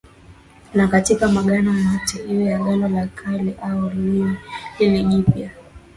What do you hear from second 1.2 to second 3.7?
maagano yote iwe Agano la Kale